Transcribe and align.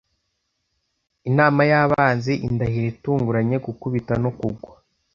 Inama 1.29 1.61
y'abanzi, 1.71 2.33
indahiro 2.47 2.87
itunguranye, 2.93 3.57
gukubita 3.65 4.13
no 4.23 4.29
kugwa, 4.37 4.71